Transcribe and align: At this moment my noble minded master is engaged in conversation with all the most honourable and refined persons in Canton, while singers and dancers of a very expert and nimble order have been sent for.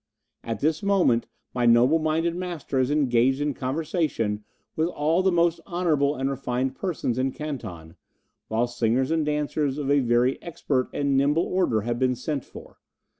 At 0.43 0.61
this 0.61 0.81
moment 0.81 1.27
my 1.53 1.67
noble 1.67 1.99
minded 1.99 2.35
master 2.35 2.79
is 2.79 2.89
engaged 2.89 3.39
in 3.39 3.53
conversation 3.53 4.43
with 4.75 4.87
all 4.87 5.21
the 5.21 5.31
most 5.31 5.59
honourable 5.67 6.15
and 6.15 6.27
refined 6.27 6.73
persons 6.73 7.19
in 7.19 7.33
Canton, 7.33 7.95
while 8.47 8.65
singers 8.65 9.11
and 9.11 9.23
dancers 9.23 9.77
of 9.77 9.91
a 9.91 9.99
very 9.99 10.41
expert 10.41 10.89
and 10.91 11.15
nimble 11.15 11.43
order 11.45 11.81
have 11.81 11.99
been 11.99 12.15
sent 12.15 12.43
for. 12.43 12.79